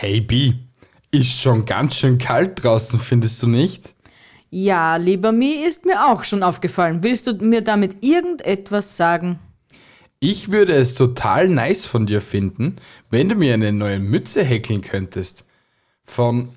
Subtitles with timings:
[0.00, 0.52] Hey B,
[1.10, 3.96] ist schon ganz schön kalt draußen, findest du nicht?
[4.48, 7.02] Ja, lieber Mi, ist mir auch schon aufgefallen.
[7.02, 9.40] Willst du mir damit irgendetwas sagen?
[10.20, 12.76] Ich würde es total nice von dir finden,
[13.10, 15.44] wenn du mir eine neue Mütze häkeln könntest.
[16.04, 16.50] Von,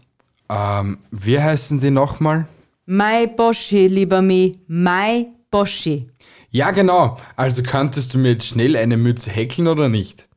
[0.47, 2.47] ähm, wie heißen die nochmal?
[2.85, 6.07] Mai Boschi, lieber Mi, Mai Boschi.
[6.51, 7.17] Ja, genau.
[7.37, 10.27] Also könntest du mir jetzt schnell eine Mütze häkeln oder nicht?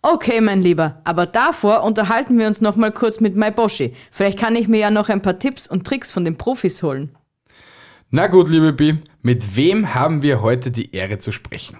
[0.00, 3.94] Okay, mein Lieber, aber davor unterhalten wir uns noch mal kurz mit Maiboshi.
[4.12, 7.16] Vielleicht kann ich mir ja noch ein paar Tipps und Tricks von den Profis holen.
[8.10, 11.78] Na gut, liebe Bi, mit wem haben wir heute die Ehre zu sprechen?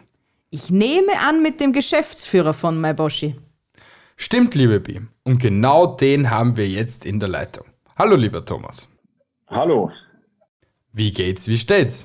[0.51, 3.37] Ich nehme an mit dem Geschäftsführer von Maiboshi.
[4.17, 7.67] Stimmt, liebe Bi, und genau den haben wir jetzt in der Leitung.
[7.97, 8.89] Hallo, lieber Thomas.
[9.47, 9.93] Hallo.
[10.93, 12.05] Wie geht's, wie steht's?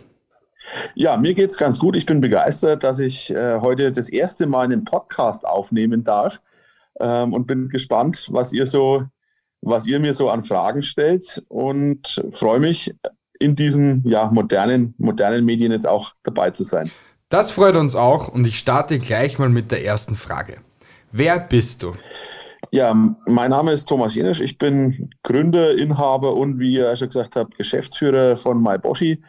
[0.95, 1.95] Ja, mir geht's ganz gut.
[1.95, 6.41] Ich bin begeistert, dass ich äh, heute das erste Mal einen Podcast aufnehmen darf
[6.99, 9.03] ähm, und bin gespannt, was ihr so,
[9.61, 12.93] was ihr mir so an Fragen stellt und freue mich,
[13.39, 16.89] in diesen ja, modernen, modernen Medien jetzt auch dabei zu sein.
[17.29, 20.57] Das freut uns auch und ich starte gleich mal mit der ersten Frage.
[21.11, 21.93] Wer bist du?
[22.71, 22.93] Ja,
[23.25, 24.39] mein Name ist Thomas Jenisch.
[24.39, 29.21] Ich bin Gründer, Inhaber und, wie ihr schon gesagt habt, Geschäftsführer von MyBoshi.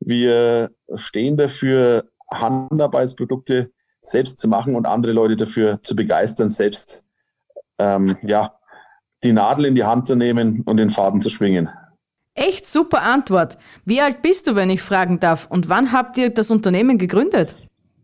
[0.00, 7.02] Wir stehen dafür, Handarbeitsprodukte selbst zu machen und andere Leute dafür zu begeistern, selbst
[7.78, 8.54] ähm, ja,
[9.24, 11.68] die Nadel in die Hand zu nehmen und den Faden zu schwingen.
[12.34, 13.58] Echt super Antwort.
[13.84, 15.46] Wie alt bist du, wenn ich fragen darf?
[15.50, 17.56] Und wann habt ihr das Unternehmen gegründet?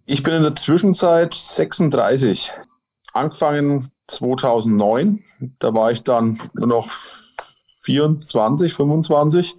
[0.06, 2.52] Ich bin in der Zwischenzeit 36.
[3.12, 5.22] Angefangen 2009.
[5.60, 6.90] Da war ich dann nur noch
[7.82, 9.56] 24, 25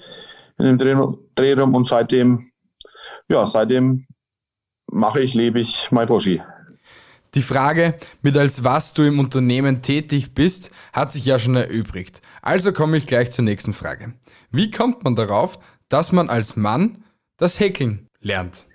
[0.58, 2.52] in dem Drehraum und seitdem,
[3.28, 4.06] ja, seitdem
[4.92, 6.42] mache ich, lebe ich MyBoshi.
[7.34, 12.22] Die Frage, mit als was du im Unternehmen tätig bist, hat sich ja schon erübrigt.
[12.42, 14.14] Also komme ich gleich zur nächsten Frage.
[14.52, 17.04] Wie kommt man darauf, dass man als Mann
[17.36, 18.68] das Häkeln lernt?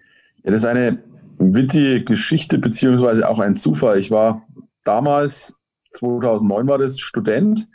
[0.45, 1.03] Ja, das ist eine
[1.39, 3.99] witzige Geschichte beziehungsweise auch ein Zufall.
[3.99, 4.47] Ich war
[4.85, 5.55] damals,
[5.95, 7.67] 2009 war das, Student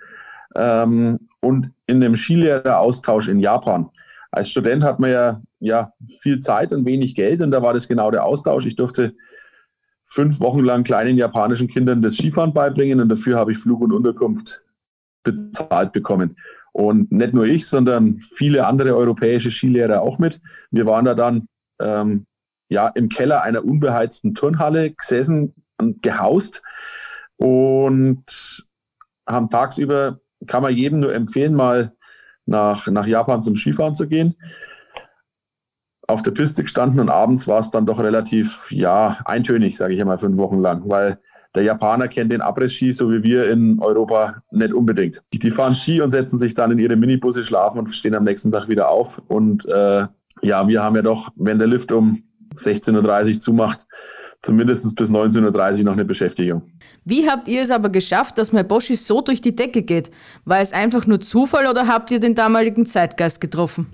[0.56, 3.90] ähm, und in dem Skilehreraustausch in Japan.
[4.32, 7.88] Als Student hat man ja, ja viel Zeit und wenig Geld und da war das
[7.88, 8.66] genau der Austausch.
[8.66, 9.16] Ich durfte
[10.04, 13.94] fünf Wochen lang kleinen japanischen Kindern das Skifahren beibringen und dafür habe ich Flug und
[13.94, 14.64] Unterkunft
[15.24, 16.38] bezahlt bekommen.
[16.74, 20.42] Und nicht nur ich, sondern viele andere europäische Skilehrer auch mit.
[20.72, 21.48] Wir waren da dann
[21.80, 22.26] ähm,
[22.70, 26.62] ja im Keller einer unbeheizten Turnhalle gesessen und gehaust
[27.38, 28.66] und
[29.28, 31.94] haben tagsüber, kann man jedem nur empfehlen, mal
[32.46, 34.36] nach, nach Japan zum Skifahren zu gehen.
[36.08, 40.02] Auf der Piste gestanden und abends war es dann doch relativ, ja, eintönig, sage ich
[40.02, 41.20] einmal, fünf Wochen lang, weil
[41.56, 45.24] der Japaner kennt den Abriss-Ski, so wie wir in Europa, nicht unbedingt.
[45.34, 48.52] Die fahren Ski und setzen sich dann in ihre Minibusse, schlafen und stehen am nächsten
[48.52, 49.22] Tag wieder auf.
[49.28, 50.06] Und äh,
[50.42, 52.24] ja, wir haben ja doch, wenn der Lift um
[52.56, 53.88] 16.30 Uhr zumacht,
[54.46, 56.62] zumindest bis 19.30 Uhr noch eine Beschäftigung.
[57.04, 60.12] Wie habt ihr es aber geschafft, dass Maiboshi so durch die Decke geht?
[60.46, 63.88] War es einfach nur Zufall oder habt ihr den damaligen Zeitgeist getroffen?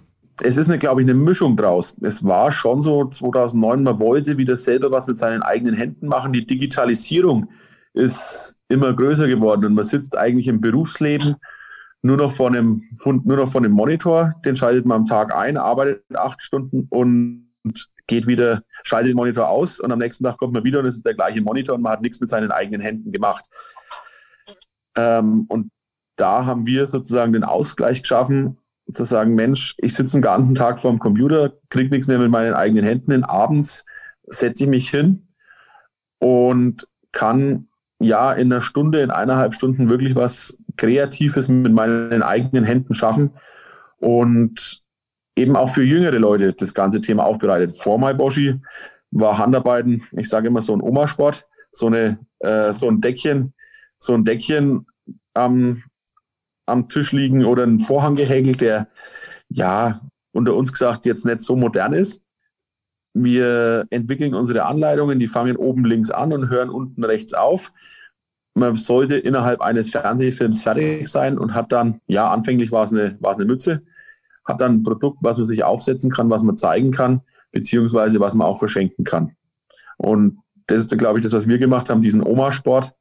[0.44, 1.96] Es ist, eine, glaube ich, eine Mischung draus.
[2.02, 6.34] Es war schon so 2009, man wollte wieder selber was mit seinen eigenen Händen machen.
[6.34, 7.50] Die Digitalisierung
[7.94, 11.36] ist immer größer geworden und man sitzt eigentlich im Berufsleben
[12.02, 14.34] nur noch vor einem, nur noch vor einem Monitor.
[14.44, 17.51] Den schaltet man am Tag ein, arbeitet acht Stunden und
[18.08, 20.96] geht wieder, schaltet den Monitor aus und am nächsten Tag kommt man wieder und es
[20.96, 23.46] ist der gleiche Monitor und man hat nichts mit seinen eigenen Händen gemacht.
[24.96, 25.72] Ähm, und
[26.16, 28.58] da haben wir sozusagen den Ausgleich geschaffen,
[28.92, 32.32] zu sagen, Mensch, ich sitze den ganzen Tag vor dem Computer, kriege nichts mehr mit
[32.32, 33.24] meinen eigenen Händen hin.
[33.24, 33.86] Abends
[34.28, 35.28] setze ich mich hin
[36.20, 37.68] und kann
[38.00, 43.32] ja in einer Stunde, in eineinhalb Stunden wirklich was Kreatives mit meinen eigenen Händen schaffen.
[43.98, 44.81] Und
[45.36, 47.78] eben auch für jüngere Leute das ganze Thema aufbereitet.
[47.78, 48.60] Vor MyBoshi
[49.12, 53.54] war Handarbeiten, ich sage immer so ein Omasport, so, eine, äh, so ein Deckchen,
[53.98, 54.86] so ein Deckchen
[55.34, 55.84] am,
[56.66, 58.88] am Tisch liegen oder ein Vorhang gehäkelt, der
[59.50, 60.02] ja
[60.34, 62.22] unter uns gesagt jetzt nicht so modern ist.
[63.14, 67.74] Wir entwickeln unsere Anleitungen, die fangen oben links an und hören unten rechts auf.
[68.54, 73.18] man sollte innerhalb eines Fernsehfilms fertig sein und hat dann, ja, anfänglich war es eine,
[73.22, 73.82] war es eine Mütze,
[74.46, 77.22] hat dann ein Produkt, was man sich aufsetzen kann, was man zeigen kann,
[77.52, 79.36] beziehungsweise was man auch verschenken kann.
[79.98, 82.94] Und das ist, glaube ich, das, was wir gemacht haben, diesen Oma-Sport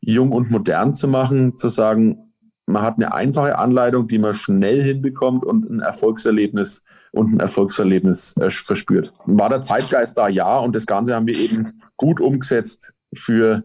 [0.00, 2.32] jung und modern zu machen, zu sagen,
[2.66, 6.82] man hat eine einfache Anleitung, die man schnell hinbekommt und ein Erfolgserlebnis
[7.12, 9.12] und ein Erfolgserlebnis äh, verspürt.
[9.26, 10.28] War der Zeitgeist da?
[10.28, 10.58] Ja.
[10.58, 13.64] Und das Ganze haben wir eben gut umgesetzt für,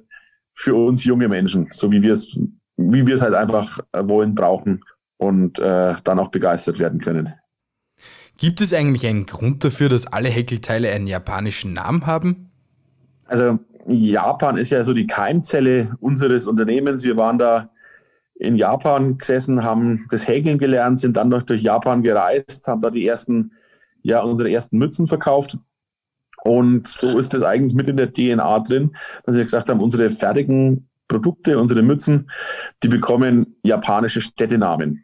[0.53, 2.27] für uns junge Menschen, so wie wir es,
[2.75, 4.81] wie wir es halt einfach äh, wollen, brauchen
[5.19, 7.33] und äh, dann auch begeistert werden können.
[8.37, 12.51] Gibt es eigentlich einen Grund dafür, dass alle Häkelteile einen japanischen Namen haben?
[13.25, 17.03] Also Japan ist ja so die Keimzelle unseres Unternehmens.
[17.03, 17.69] Wir waren da
[18.35, 22.89] in Japan gesessen, haben das Häkeln gelernt, sind dann noch durch Japan gereist, haben da
[22.89, 23.51] die ersten,
[24.01, 25.57] ja, unsere ersten Mützen verkauft.
[26.45, 28.95] Und so ist das eigentlich mit in der DNA drin,
[29.25, 32.31] dass wir gesagt haben, unsere fertigen Produkte, unsere Mützen,
[32.83, 35.03] die bekommen japanische Städtenamen.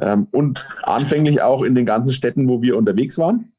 [0.00, 3.52] Ähm, und anfänglich auch in den ganzen Städten, wo wir unterwegs waren.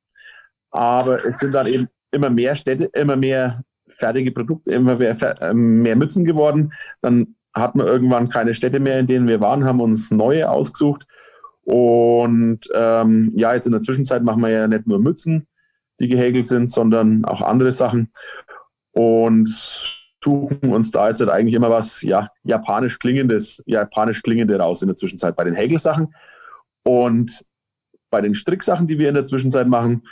[0.72, 5.82] Aber es sind dann eben immer mehr Städte, immer mehr fertige Produkte, immer mehr, ähm,
[5.82, 6.74] mehr Mützen geworden.
[7.02, 11.06] Dann hatten wir irgendwann keine Städte mehr, in denen wir waren, haben uns neue ausgesucht.
[11.64, 15.48] Und ähm, ja, jetzt in der Zwischenzeit machen wir ja nicht nur Mützen,
[16.00, 18.12] die gehäkelt sind, sondern auch andere Sachen.
[18.92, 19.95] Und
[20.25, 24.88] suchen uns da jetzt halt eigentlich immer was ja, japanisch klingendes, japanisch klingende raus in
[24.88, 26.13] der Zwischenzeit bei den Häkelsachen.
[26.83, 27.45] Und
[28.10, 30.04] bei den Stricksachen, die wir in der Zwischenzeit machen,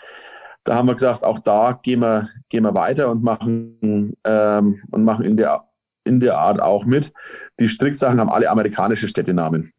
[0.63, 5.03] da haben wir gesagt, auch da gehen wir, gehen wir weiter und machen, ähm, und
[5.03, 5.63] machen in, der,
[6.03, 7.11] in der Art auch mit.
[7.59, 9.73] Die Stricksachen haben alle amerikanische Städtenamen.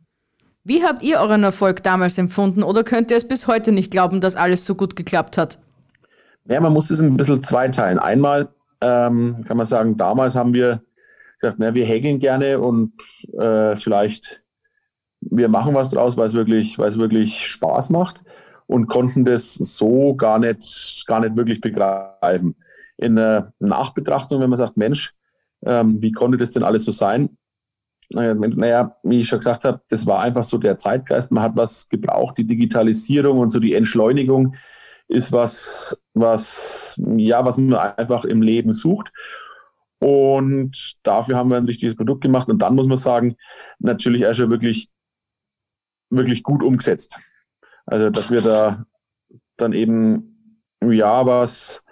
[0.64, 4.20] Wie habt ihr euren Erfolg damals empfunden oder könnt ihr es bis heute nicht glauben,
[4.20, 5.58] dass alles so gut geklappt hat?
[6.46, 7.98] Ja, man muss es ein bisschen zweiteilen.
[7.98, 8.48] Einmal
[8.84, 10.82] ähm, kann man sagen, damals haben wir
[11.40, 12.92] gesagt, na, wir häkeln gerne und
[13.32, 14.44] äh, vielleicht
[15.30, 18.22] wir machen was draus, weil es wirklich, wirklich Spaß macht
[18.66, 22.56] und konnten das so gar nicht, gar nicht wirklich begreifen.
[22.96, 25.14] In der Nachbetrachtung, wenn man sagt, Mensch,
[25.64, 27.36] ähm, wie konnte das denn alles so sein?
[28.10, 31.32] Naja, wie ich schon gesagt habe, das war einfach so der Zeitgeist.
[31.32, 34.54] Man hat was gebraucht, die Digitalisierung und so die Entschleunigung
[35.14, 39.10] ist was, was, ja, was man einfach im Leben sucht.
[39.98, 42.48] Und dafür haben wir ein richtiges Produkt gemacht.
[42.50, 43.36] Und dann muss man sagen,
[43.78, 44.90] natürlich schon wirklich,
[46.10, 47.18] wirklich gut umgesetzt.
[47.86, 48.84] Also, dass wir da
[49.56, 51.82] dann eben, ja, was,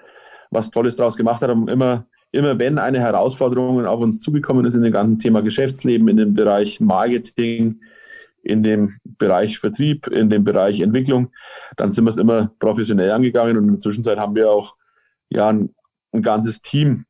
[0.50, 1.68] was Tolles draus gemacht haben.
[1.68, 6.16] Immer, immer wenn eine Herausforderung auf uns zugekommen ist in dem ganzen Thema Geschäftsleben, in
[6.16, 7.80] dem Bereich Marketing,
[8.42, 11.30] in dem Bereich Vertrieb, in dem Bereich Entwicklung,
[11.76, 14.76] dann sind wir es immer professionell angegangen und in der Zwischenzeit haben wir auch
[15.30, 15.74] ja ein,
[16.12, 17.04] ein ganzes Team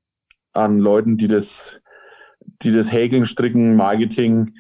[0.53, 1.81] an Leuten, die das,
[2.63, 4.55] die das Häkeln, Stricken, Marketing,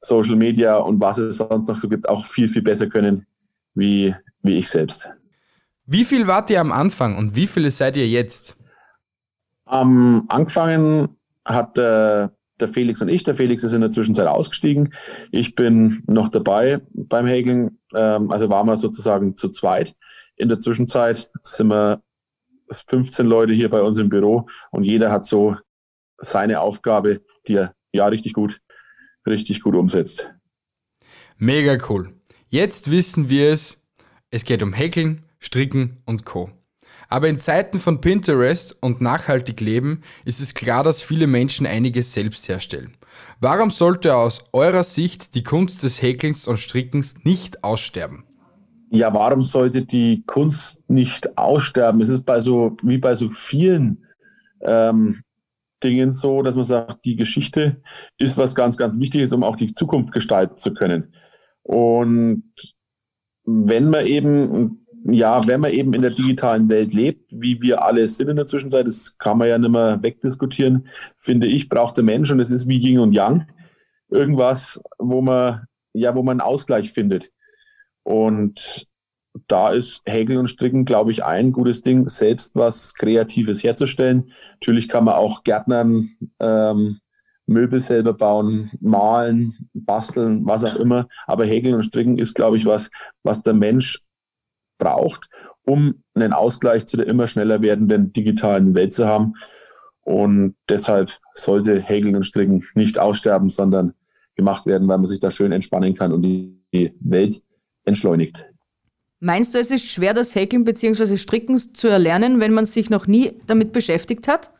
[0.00, 3.26] Social Media und was es sonst noch so gibt, auch viel, viel besser können
[3.74, 5.08] wie, wie ich selbst.
[5.86, 8.56] Wie viel wart ihr am Anfang und wie viele seid ihr jetzt?
[9.64, 12.28] Am Angefangen hat äh,
[12.60, 13.24] der Felix und ich.
[13.24, 14.94] Der Felix ist in der Zwischenzeit ausgestiegen.
[15.30, 17.78] Ich bin noch dabei beim Häkeln.
[17.94, 19.94] Ähm, also waren wir sozusagen zu zweit.
[20.36, 22.02] In der Zwischenzeit sind wir
[22.70, 25.56] 15 Leute hier bei uns im Büro und jeder hat so
[26.18, 28.60] seine Aufgabe, die er ja richtig gut,
[29.26, 30.28] richtig gut umsetzt.
[31.36, 32.12] Mega cool.
[32.48, 33.80] Jetzt wissen wir es.
[34.30, 36.50] Es geht um Häkeln, Stricken und Co.
[37.08, 42.12] Aber in Zeiten von Pinterest und nachhaltig Leben ist es klar, dass viele Menschen einiges
[42.12, 42.96] selbst herstellen.
[43.40, 48.24] Warum sollte aus eurer Sicht die Kunst des Häkelns und Strickens nicht aussterben?
[48.90, 52.00] Ja, warum sollte die Kunst nicht aussterben?
[52.00, 54.04] Es ist bei so, wie bei so vielen
[54.60, 55.22] ähm,
[55.82, 57.80] Dingen so, dass man sagt, die Geschichte
[58.18, 61.14] ist was ganz, ganz Wichtiges, um auch die Zukunft gestalten zu können.
[61.62, 62.44] Und
[63.44, 68.06] wenn man eben ja, wenn man eben in der digitalen Welt lebt, wie wir alle
[68.08, 70.88] sind in der Zwischenzeit, das kann man ja nicht mehr wegdiskutieren,
[71.18, 73.46] finde ich, braucht der Mensch, und es ist wie Yin und Yang,
[74.10, 77.30] irgendwas, wo man, ja, wo man einen Ausgleich findet.
[78.02, 78.86] Und
[79.46, 84.30] da ist Häkeln und Stricken, glaube ich, ein gutes Ding, selbst was Kreatives herzustellen.
[84.54, 86.08] Natürlich kann man auch Gärtnern,
[86.40, 86.98] ähm,
[87.46, 91.08] Möbel selber bauen, malen, basteln, was auch immer.
[91.26, 92.90] Aber Häkeln und Stricken ist, glaube ich, was,
[93.22, 94.02] was der Mensch
[94.78, 95.28] braucht,
[95.64, 99.34] um einen Ausgleich zu der immer schneller werdenden digitalen Welt zu haben.
[100.02, 103.92] Und deshalb sollte Häkeln und Stricken nicht aussterben, sondern
[104.36, 107.42] gemacht werden, weil man sich da schön entspannen kann und die Welt
[107.84, 108.46] entschleunigt.
[109.20, 111.16] Meinst du, es ist schwer, das Häkeln bzw.
[111.16, 114.50] Stricken zu erlernen, wenn man sich noch nie damit beschäftigt hat?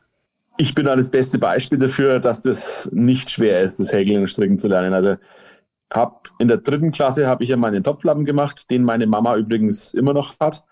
[0.59, 4.29] ich bin da das beste Beispiel dafür, dass das nicht schwer ist, das Häkeln und
[4.29, 4.93] Stricken zu lernen.
[4.93, 5.17] Also
[5.93, 9.95] hab in der dritten Klasse habe ich ja meinen Topflappen gemacht, den meine Mama übrigens
[9.95, 10.65] immer noch hat.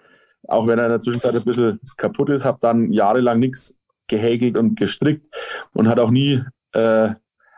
[0.46, 3.76] Auch wenn er in der Zwischenzeit ein bisschen kaputt ist, habe dann jahrelang nichts
[4.08, 5.28] gehäkelt und gestrickt
[5.72, 6.42] und hat auch nie,
[6.72, 7.08] äh,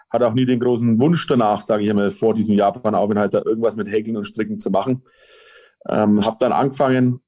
[0.09, 3.77] hat auch nie den großen Wunsch danach, sage ich einmal, vor diesem Japan-Aufenthalt da irgendwas
[3.77, 5.03] mit Häkeln und Stricken zu machen.
[5.88, 7.21] Ähm, habe dann angefangen,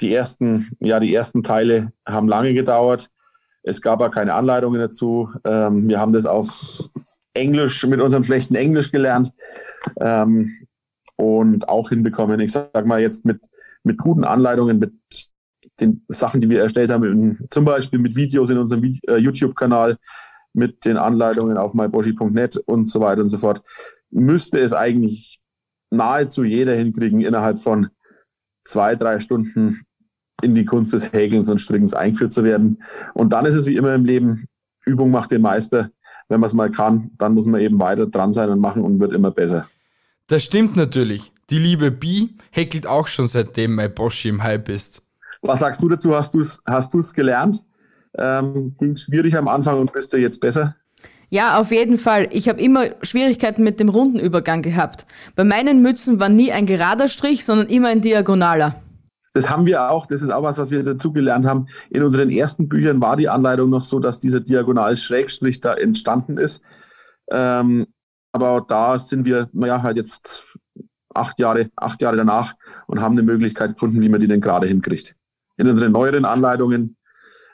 [0.00, 3.10] die ersten, ja, die ersten Teile haben lange gedauert.
[3.62, 5.28] Es gab aber keine Anleitungen dazu.
[5.44, 6.90] Ähm, wir haben das aus
[7.34, 9.32] Englisch, mit unserem schlechten Englisch gelernt
[10.00, 10.66] ähm,
[11.16, 12.40] und auch hinbekommen.
[12.40, 13.40] Ich sage mal jetzt mit,
[13.84, 14.92] mit guten Anleitungen, mit
[15.80, 19.96] den Sachen, die wir erstellt haben, zum Beispiel mit Videos in unserem äh, YouTube-Kanal,
[20.54, 23.62] mit den Anleitungen auf myboshi.net und so weiter und so fort,
[24.10, 25.40] müsste es eigentlich
[25.90, 27.88] nahezu jeder hinkriegen, innerhalb von
[28.64, 29.80] zwei, drei Stunden
[30.42, 32.82] in die Kunst des Häkelns und Strickens eingeführt zu werden.
[33.14, 34.48] Und dann ist es wie immer im Leben,
[34.84, 35.90] Übung macht den Meister.
[36.28, 39.00] Wenn man es mal kann, dann muss man eben weiter dran sein und machen und
[39.00, 39.68] wird immer besser.
[40.32, 41.30] Das stimmt natürlich.
[41.50, 45.02] Die liebe Bi häkelt auch schon seitdem mein Boschi im Hype ist.
[45.42, 46.14] Was sagst du dazu?
[46.14, 47.62] Hast du es hast gelernt?
[48.16, 50.74] Ähm, Ging schwierig am Anfang und bist du jetzt besser?
[51.28, 52.28] Ja, auf jeden Fall.
[52.30, 55.04] Ich habe immer Schwierigkeiten mit dem runden Übergang gehabt.
[55.36, 58.80] Bei meinen Mützen war nie ein gerader Strich, sondern immer ein diagonaler.
[59.34, 61.68] Das haben wir auch, das ist auch was, was wir dazu gelernt haben.
[61.90, 66.62] In unseren ersten Büchern war die Anleitung noch so, dass dieser Diagonal-Schrägstrich da entstanden ist.
[67.30, 67.86] Ähm,
[68.32, 70.44] aber da sind wir, naja, halt jetzt
[71.14, 72.54] acht Jahre, acht Jahre danach
[72.86, 75.14] und haben eine Möglichkeit gefunden, wie man die denn gerade hinkriegt.
[75.58, 76.96] In unseren neueren Anleitungen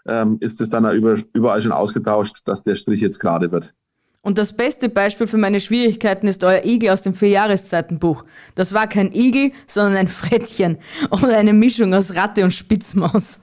[0.06, 0.90] ähm, ist es dann
[1.32, 3.74] überall schon ausgetauscht, dass der Strich jetzt gerade wird.
[4.22, 8.24] Und das beste Beispiel für meine Schwierigkeiten ist euer Igel aus dem Vierjahreszeitenbuch.
[8.54, 10.78] Das war kein Igel, sondern ein Frettchen
[11.10, 13.40] oder eine Mischung aus Ratte und Spitzmaus.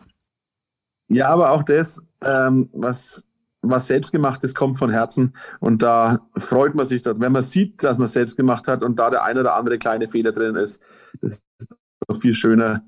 [1.08, 3.25] Ja, aber auch das, ähm, was,
[3.70, 5.36] was selbstgemacht ist, kommt von Herzen.
[5.60, 8.98] Und da freut man sich dort, wenn man sieht, dass man selbst gemacht hat und
[8.98, 10.82] da der eine oder andere kleine Fehler drin ist.
[11.22, 11.74] Das ist
[12.08, 12.84] noch viel schöner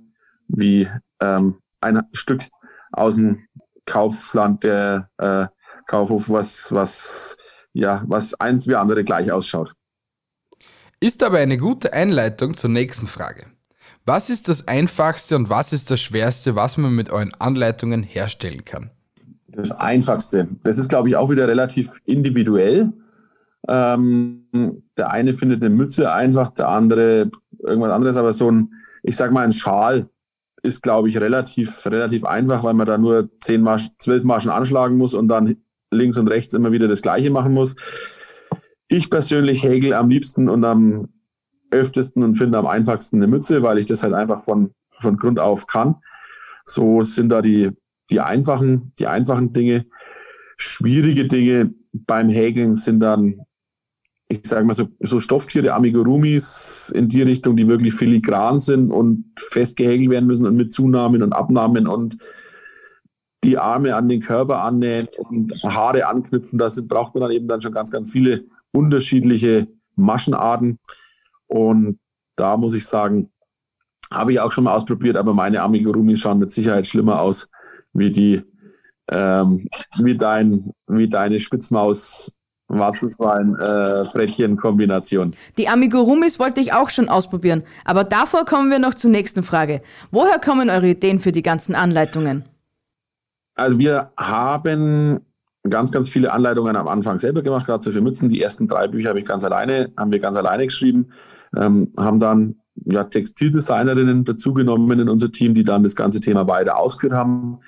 [0.47, 0.89] wie
[1.21, 2.43] ähm, ein Stück
[2.91, 3.47] aus dem
[3.85, 5.47] Kaufland der äh,
[5.87, 7.37] Kaufhof, was, was
[7.73, 9.73] ja, was eins wie andere gleich ausschaut.
[10.99, 13.45] Ist aber eine gute Einleitung zur nächsten Frage.
[14.03, 18.65] Was ist das Einfachste und was ist das Schwerste, was man mit euren Anleitungen herstellen
[18.65, 18.89] kann?
[19.57, 22.93] Das Einfachste, das ist, glaube ich, auch wieder relativ individuell.
[23.67, 24.45] Ähm,
[24.95, 27.31] der eine findet eine Mütze einfach, der andere
[27.63, 28.71] irgendwas anderes, aber so ein,
[29.01, 30.09] ich sag mal, ein Schal
[30.61, 34.95] ist, glaube ich, relativ, relativ einfach, weil man da nur zehn Marsch, zwölf Marschen anschlagen
[34.95, 35.57] muss und dann
[35.89, 37.75] links und rechts immer wieder das Gleiche machen muss.
[38.87, 41.09] Ich persönlich häkel am liebsten und am
[41.71, 45.39] öftesten und finde am einfachsten eine Mütze, weil ich das halt einfach von, von Grund
[45.39, 45.95] auf kann.
[46.63, 47.71] So sind da die,
[48.09, 49.85] die einfachen, die einfachen Dinge.
[50.57, 53.41] Schwierige Dinge beim Häkeln sind dann,
[54.27, 59.25] ich sage mal so, so Stofftiere, Amigurumis in die Richtung, die wirklich filigran sind und
[59.37, 62.17] fest gehäkelt werden müssen und mit Zunahmen und Abnahmen und
[63.43, 66.57] die Arme an den Körper annähen und Haare anknüpfen.
[66.57, 70.79] Da braucht man dann eben dann schon ganz, ganz viele unterschiedliche Maschenarten.
[71.47, 71.99] Und
[72.35, 73.29] da muss ich sagen,
[74.11, 77.47] habe ich auch schon mal ausprobiert, aber meine Amigurumis schauen mit Sicherheit schlimmer aus
[77.97, 78.43] wie die,
[79.09, 79.67] ähm,
[79.99, 82.31] wie dein, wie deine Spitzmaus
[82.69, 84.03] Warzelswein äh.
[85.57, 89.81] Die Amigurumis wollte ich auch schon ausprobieren, aber davor kommen wir noch zur nächsten Frage.
[90.11, 92.43] Woher kommen eure Ideen für die ganzen Anleitungen?
[93.55, 95.21] Also wir haben
[95.69, 98.29] ganz, ganz viele Anleitungen am Anfang selber gemacht, gerade so für Mützen.
[98.29, 101.07] Die ersten drei Bücher habe ich ganz alleine, haben wir ganz alleine geschrieben,
[101.55, 106.77] ähm, haben dann ja, Textildesignerinnen dazugenommen in unser Team, die dann das ganze Thema weiter
[106.77, 107.59] ausgeführt haben.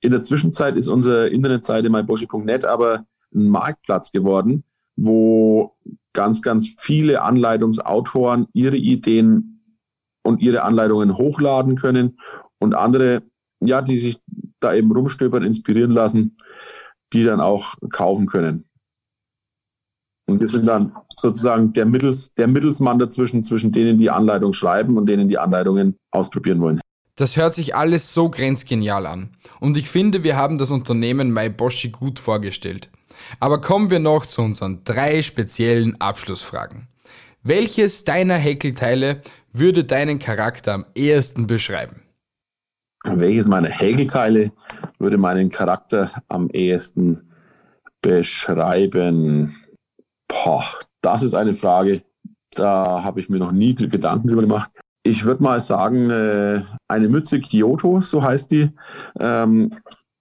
[0.00, 4.64] In der Zwischenzeit ist unsere Internetseite myboshi.net aber ein Marktplatz geworden,
[4.96, 5.76] wo
[6.12, 9.62] ganz, ganz viele Anleitungsautoren ihre Ideen
[10.22, 12.18] und ihre Anleitungen hochladen können
[12.58, 13.22] und andere,
[13.60, 14.18] ja, die sich
[14.60, 16.38] da eben rumstöbern, inspirieren lassen,
[17.12, 18.64] die dann auch kaufen können.
[20.28, 24.98] Und wir sind dann sozusagen der, Mittels, der Mittelsmann dazwischen, zwischen denen die Anleitung schreiben
[24.98, 26.80] und denen die Anleitungen ausprobieren wollen.
[27.16, 29.30] Das hört sich alles so grenzgenial an.
[29.58, 32.90] Und ich finde, wir haben das Unternehmen MyBoshi gut vorgestellt.
[33.40, 36.88] Aber kommen wir noch zu unseren drei speziellen Abschlussfragen.
[37.42, 42.02] Welches deiner Häkelteile würde deinen Charakter am ehesten beschreiben?
[43.04, 44.52] Welches meiner Häkelteile
[44.98, 47.32] würde meinen Charakter am ehesten
[48.02, 49.54] beschreiben?
[50.28, 50.64] Boah,
[51.00, 52.02] das ist eine Frage,
[52.50, 54.70] da habe ich mir noch nie Gedanken drüber gemacht.
[55.06, 58.70] Ich würde mal sagen, äh, eine Mütze Kyoto, so heißt die.
[59.20, 59.70] Ähm,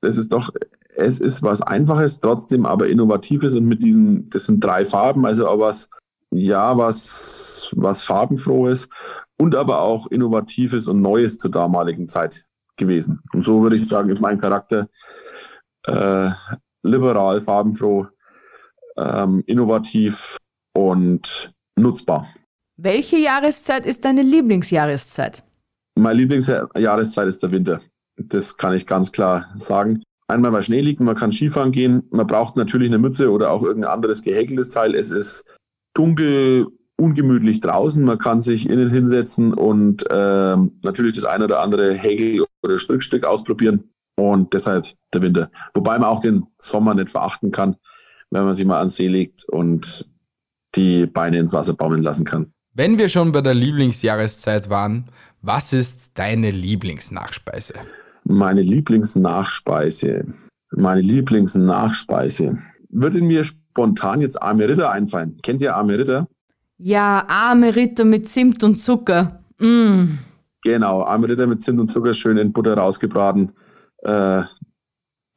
[0.02, 0.52] das ist doch
[0.96, 5.48] es ist was Einfaches, trotzdem aber Innovatives und mit diesen, das sind drei Farben, also
[5.48, 5.90] auch was,
[6.32, 8.90] ja, was, was farbenfrohes
[9.38, 12.46] und aber auch Innovatives und Neues zur damaligen Zeit
[12.78, 13.22] gewesen.
[13.34, 14.88] Und so würde ich sagen, ist mein Charakter
[15.84, 16.32] äh,
[16.84, 18.08] liberal, farbenfroh,
[18.98, 20.38] ähm, innovativ
[20.74, 22.28] und nutzbar.
[22.78, 25.44] Welche Jahreszeit ist deine Lieblingsjahreszeit?
[25.98, 27.82] Meine Lieblingsjahreszeit ist der Winter.
[28.18, 30.04] Das kann ich ganz klar sagen.
[30.28, 32.04] Einmal, weil Schnee liegt, man kann Skifahren gehen.
[32.10, 34.94] Man braucht natürlich eine Mütze oder auch irgendein anderes gehäkeltes Teil.
[34.96, 35.46] Es ist
[35.94, 36.68] dunkel,
[36.98, 38.04] ungemütlich draußen.
[38.04, 43.26] Man kann sich innen hinsetzen und äh, natürlich das eine oder andere Häkel- oder Strickstück
[43.26, 43.92] ausprobieren.
[44.18, 45.52] Und deshalb der Winter.
[45.74, 47.76] Wobei man auch den Sommer nicht verachten kann,
[48.32, 50.10] wenn man sich mal ans See legt und
[50.76, 52.54] die Beine ins Wasser baumeln lassen kann.
[52.78, 55.06] Wenn wir schon bei der Lieblingsjahreszeit waren,
[55.42, 57.76] was ist deine Lieblingsnachspeise?
[58.26, 60.26] Meine Lieblingsnachspeise.
[60.72, 62.58] Meine Lieblingsnachspeise.
[62.90, 65.38] Würde mir spontan jetzt Arme Ritter einfallen.
[65.42, 66.28] Kennt ihr Arme Ritter?
[66.78, 69.42] Ja, arme Ritter mit Zimt und Zucker.
[69.58, 70.18] Mm.
[70.62, 73.54] Genau, Arme Ritter mit Zimt und Zucker schön in Butter rausgebraten.
[74.00, 74.42] Äh,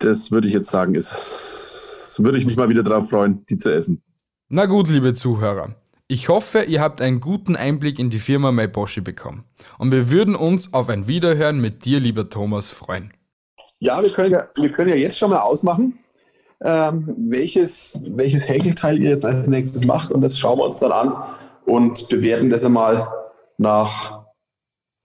[0.00, 3.72] das würde ich jetzt sagen, ist, würde ich mich mal wieder darauf freuen, die zu
[3.72, 4.02] essen.
[4.48, 5.76] Na gut, liebe Zuhörer.
[6.10, 9.44] Ich hoffe, ihr habt einen guten Einblick in die Firma Maiboshi bekommen.
[9.76, 13.12] Und wir würden uns auf ein Wiederhören mit dir, lieber Thomas, freuen.
[13.78, 15.98] Ja, wir können ja, wir können ja jetzt schon mal ausmachen,
[16.64, 20.10] ähm, welches, welches Häkelteil ihr jetzt als nächstes macht.
[20.10, 21.12] Und das schauen wir uns dann an
[21.66, 23.06] und bewerten das einmal
[23.58, 24.24] nach,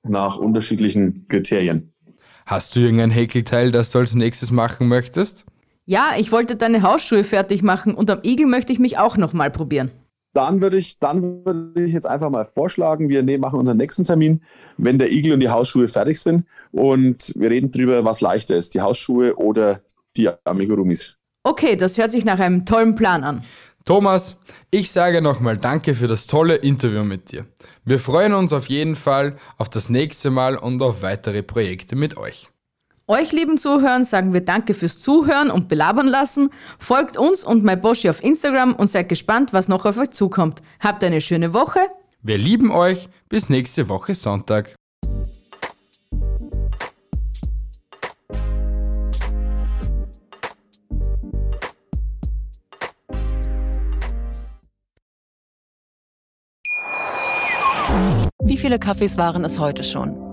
[0.03, 1.93] nach unterschiedlichen Kriterien.
[2.45, 5.45] Hast du irgendein Häkelteil, das du als nächstes machen möchtest?
[5.85, 9.51] Ja, ich wollte deine Hausschuhe fertig machen und am Igel möchte ich mich auch nochmal
[9.51, 9.91] probieren.
[10.33, 14.03] Dann würde ich, dann würde ich jetzt einfach mal vorschlagen, wir nehmen, machen unseren nächsten
[14.03, 14.41] Termin,
[14.77, 18.73] wenn der Igel und die Hausschuhe fertig sind und wir reden drüber, was leichter ist,
[18.73, 19.81] die Hausschuhe oder
[20.17, 21.15] die Amigurumis.
[21.43, 23.43] Okay, das hört sich nach einem tollen Plan an.
[23.85, 24.37] Thomas,
[24.71, 27.45] ich sage nochmal Danke für das tolle Interview mit dir.
[27.83, 32.15] Wir freuen uns auf jeden Fall auf das nächste Mal und auf weitere Projekte mit
[32.15, 32.52] euch.
[33.05, 36.49] Euch lieben Zuhörern sagen wir Danke fürs Zuhören und belabern lassen.
[36.79, 40.61] Folgt uns und MyBoshi auf Instagram und seid gespannt, was noch auf euch zukommt.
[40.79, 41.79] Habt eine schöne Woche.
[42.21, 43.09] Wir lieben euch.
[43.27, 44.75] Bis nächste Woche Sonntag.
[58.45, 60.32] Wie viele Kaffees waren es heute schon?